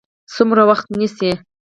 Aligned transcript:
څومره 0.33 0.63
وخت 0.69 0.87
نیسي؟ 0.99 1.31